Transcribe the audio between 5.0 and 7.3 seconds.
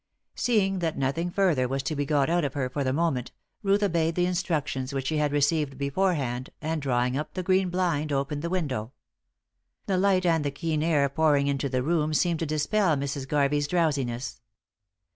she had received beforehand, and drawing